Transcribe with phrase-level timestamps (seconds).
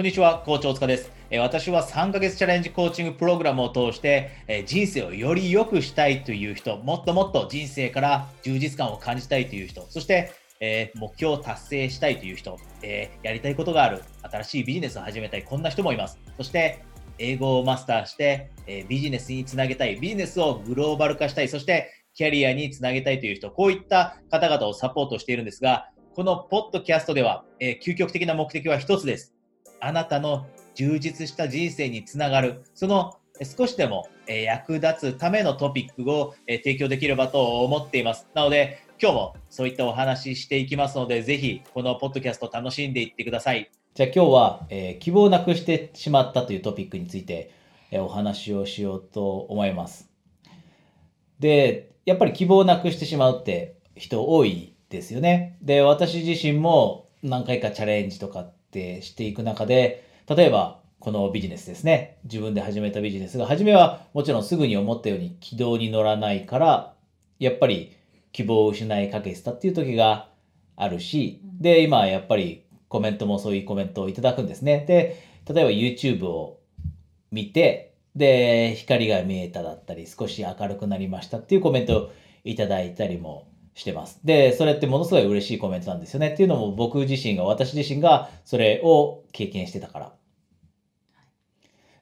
[0.00, 1.12] こんにちは、コーチ大塚です。
[1.40, 16.18] 私は3ヶ月チャレンジコーチングプログラムを通して、人生をより良くしたいという人、もっともっと人生から充実感を感じたいという人、そして、え目標を達成したいという人、えやりたいことがある、新しいビジネスを始めたい、こんな人もいます。
[16.38, 16.78] そして、
[17.18, 29.34] 英語をマスターして、えビジネスにつなげたい、ビジネスをグローバル化したい、そしてキャリアにつなげたいという人、こういった方々をサポートしているんですが、このポッドキャストでは、え究極的な目的は一つです。
[29.80, 38.26] あなたの充実した人生につながる、そのえ少しでもえ役立つためのトピックをえ提供できればと思っています。
[38.34, 43.70] なので、今日もそういったお話ししていきますので、ぜひこのポッドキャスト楽しんでいってください。
[43.94, 47.50] じゃあ今日は、えー希望をなくしてしまったというトピックについて、
[47.90, 50.10] えーお話をしようと思います。
[51.38, 55.56] で、やっぱり希望をなくしてしまうって人多いですよね。
[55.62, 62.18] で、私自身も何回かチャレンジとかってしていく中で、例えばこのビジネスですね。
[62.24, 66.94] 自分で始めたビジネスが、初めはもちろんすぐに思ったように軌道に乗らないから、
[67.38, 67.96] やっぱり
[68.32, 70.28] 希望を失いかけてたっていう時が
[70.76, 74.84] あるし、で、今やっぱりコメントもそういうコメントをいただくんですね。
[74.86, 75.16] で、
[75.52, 76.60] 例えば YouTube を
[77.32, 82.10] 見て、で、光が見えただったり、少し明るくなりましたっていうコメントを
[82.44, 83.49] いただいたりも
[83.80, 84.20] してます。
[84.24, 86.28] で、それってものすごい嬉しいコメントなんですよね。
[86.28, 90.12] っていうのも僕自身が、私自身がそれを経験してたから。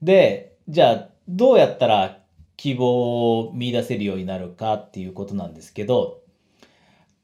[0.00, 2.20] で、じゃあ、どうやったら
[2.56, 6.22] 希望を見出せるようになるかっていうことなんですけど、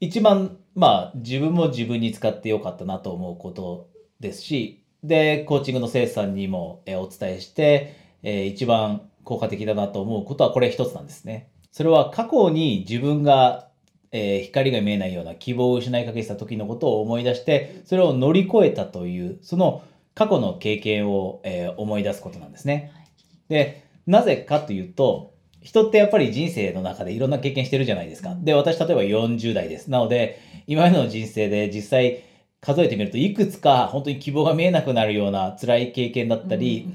[0.01, 11.51] 一番、まあ、自分も自分に使ってよかったなと思うことですし、で、コーチングの生徒さんにもお伝えして、えー一番効果的だなと思うことはこれ一つなんですね。
[11.71, 13.70] それは過去に自分が、
[14.11, 19.83] えー光が見えないような希望を失いかけてた時のことを思い出して、それを乗り越えたという、その
[20.13, 22.91] 過去の経験を、えー思い出すことなんですね。
[23.49, 28.35] で、なぜかというと、人ってやっぱり人生の中でいろんな経験してるじゃないですか。
[28.41, 29.89] で、私例えば40代です。
[29.91, 32.23] なので、今までの人生で実際
[32.61, 36.87] 数えてみるといくつか本当に希望が見えなくなるような辛い経験だったり、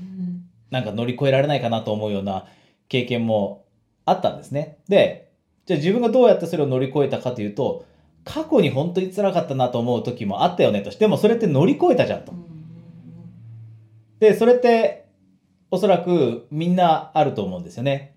[0.71, 2.47] なんか乗り越えられないかなと思うような
[2.89, 3.65] 経験も
[4.05, 4.79] あったんですね。
[4.89, 5.26] で、
[5.67, 7.85] じゃあ自分がどうやってそれを乗り越えたかというと、
[8.25, 10.91] 過去に本当に辛かったなと思う時もあったよねと。
[10.91, 12.33] でもそれって乗り越えたじゃんと。
[14.21, 15.07] で、それって
[15.71, 18.17] おそらくみんなあると思うんですよね。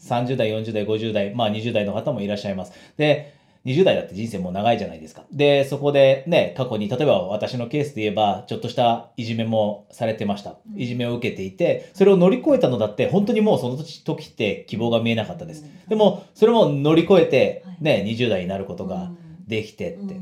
[0.00, 2.72] 30代、40代、50代、まあ20代の方もいらっしゃいます。
[2.96, 5.24] で、20代だって人生もう長いじゃないですか。
[5.32, 10.56] で、そこでね、過去に、例えば私のケースで言えば、ちょっとしたいじめもされてました。
[10.76, 15.64] いじめを受けていて、それを乗り越えたのだって、本当にもうその時って希望が見えなかったです。
[15.88, 19.10] でも、それも乗り越えて、ね、20代になることが
[19.46, 20.16] できてって。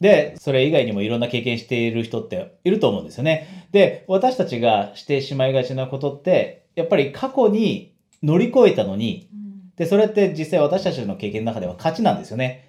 [0.00, 3.68] で、それ以外にもいろんな経験している人っていると思うんですよね。
[3.70, 9.28] で、私たちがしてしまいがちなことって、やっぱり過去に乗り越えたのに、
[9.82, 12.68] で、それって実際私たちの経験の中では勝ちなんですよね。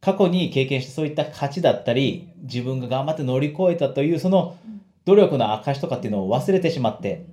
[0.00, 4.56] 過去に経験したそういった勝ちだったり、自分が頑張って乗り越えたという、その
[5.04, 7.26] 努力の証とかっていうのを忘れてしまって、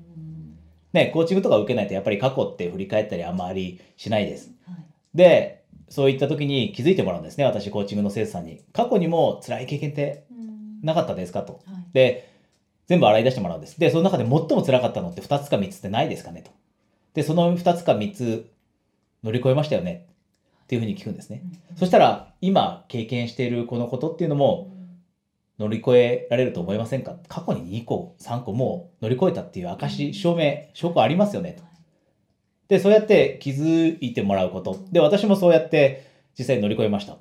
[0.94, 4.52] ね、コーチングとか受けないとやっぱり過去って振り返ったりあんまりしないです。
[5.16, 8.62] で、そういった時に気づいてもらうんですね、私コーチングの生徒さんに。
[8.74, 10.26] 過去にも辛い経験って
[10.84, 11.62] なかったですかと。
[11.94, 12.30] で、
[12.86, 13.80] 全部洗い出してもらうんです。
[13.80, 16.52] で、その中で最も辛かったのって2つか3つってないですかねと。
[17.16, 18.52] で、その2つか3つ
[19.24, 20.06] 乗り越えましたよね
[20.63, 21.41] っていうふうに聞くんですね。
[21.75, 24.72] そしたら、今経験しているこのことっていうのも
[25.57, 27.18] 乗り越えられると思いませんか？
[27.28, 31.63] 過去に2個、3個もう乗り越えたっていう証、証明、証拠ありますよねと。
[32.69, 34.78] で、そうやって気づいてもらうこと。
[34.91, 36.06] で、私もそうやって
[36.38, 37.18] 実際に乗り越えました。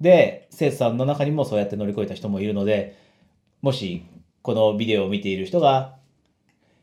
[0.00, 2.96] で、生徒さんの中にもそうやって乗り越えた人もいるので、
[3.62, 4.04] もし
[4.42, 5.96] このビデオを見ている人が、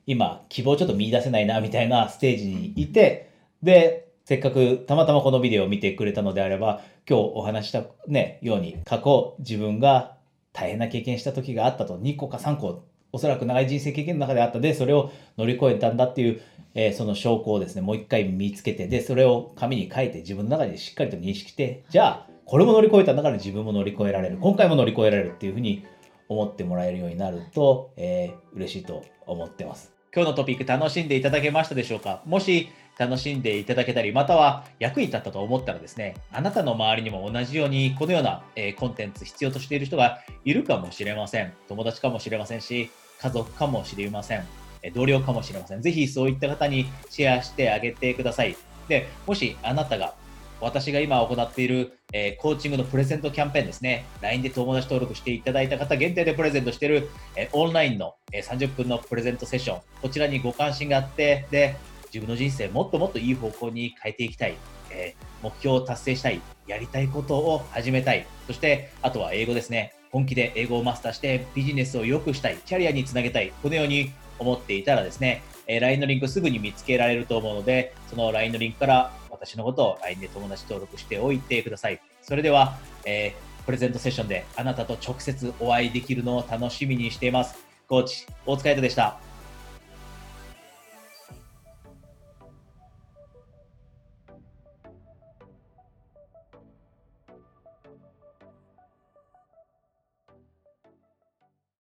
[0.06, 3.30] 今、希望ちょっと見出せないな、みたいなステージにいて、
[3.64, 10.18] で、せっかくたまたまこのビデオを見てくれたのであれば、今日お話したね、ように、過去自分が
[10.52, 12.84] 大変な経験した時があったと、2個か3個、
[13.14, 16.42] おそらく長い人生経験の中であったで、それを乗り越えたんだっていう、
[16.76, 24.40] えーその証拠をですね、もう一回見つけて、で、それを紙に書いて自分の中でしっかりと認識して、じゃあ、これも乗り越えたんだから自分も乗り越えられる。
[24.42, 25.86] 今回も乗り越えられるっていうふうに
[26.28, 29.94] 思ってもらえるようになると、えー嬉しいと思ってます。
[30.14, 32.24] 今日のトピック楽しんでいただけましたでしょうか？
[32.26, 32.68] もし
[32.98, 41.54] 楽しんでいただけたり、または役に立ったと思ったらですね、あなたの周りにも同じようにこのような、えコンテンツ必要としている人がいるかもしれません。
[41.68, 42.90] 友達かもしれませんし、
[43.20, 44.46] 家族かもしれません。
[44.94, 45.82] 同僚かもしれません。
[45.82, 48.56] ぜひそういった方にシェアしてあげてください。
[48.88, 50.14] で、もしあなたが
[50.60, 54.06] 私が今行っている、えーコーチングのプレゼントキャンペーンですね。
[54.22, 59.82] LINE で友達登録していただいた方限定でプレゼントしている、えーオンラインの、えー30分のプレゼントセッション。
[60.02, 61.76] こちらにご関心があって、で、
[62.14, 64.56] 自分の人生もっともっといい方向に変えていきたい。
[64.92, 66.42] えー目標を達成したい。
[66.66, 68.26] やりたいことを始めたい。
[68.48, 69.94] そして、あとは英語ですね。
[70.12, 72.58] 本気で英語をマスターしてビジネスを良くしたい。
[72.66, 73.54] キャリアにつなげたい。
[73.62, 82.02] このように思っていたらですね、えー LINE のリンクすぐに見つけられると思うので、その LINE のリンクから私のことを LINE で友達登録しておいてください。
[82.24, 87.58] それでは、えープレゼントセッションであなたと直接お会いできるのを楽しみにしています。
[87.86, 89.27] コーチ、大塚海人でした。